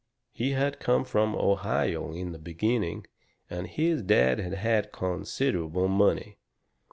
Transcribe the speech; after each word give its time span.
He 0.31 0.53
had 0.53 0.79
come 0.79 1.05
from 1.05 1.35
Ohio 1.35 2.11
in 2.11 2.31
the 2.31 2.39
beginning, 2.39 3.05
and 3.51 3.67
his 3.67 4.01
dad 4.01 4.39
had 4.39 4.55
had 4.55 4.91
considerable 4.91 5.87
money. 5.89 6.39